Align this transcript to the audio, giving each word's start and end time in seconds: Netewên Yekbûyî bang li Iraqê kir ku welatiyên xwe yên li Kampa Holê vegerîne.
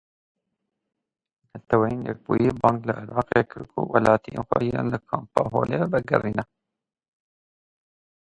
Netewên 1.49 1.97
Yekbûyî 2.07 2.49
bang 2.61 2.79
li 2.87 2.93
Iraqê 3.03 3.41
kir 3.49 3.63
ku 3.71 3.79
welatiyên 3.93 4.41
xwe 4.47 4.59
yên 4.69 4.85
li 4.93 4.99
Kampa 5.07 5.41
Holê 5.53 5.81
vegerîne. 5.91 6.43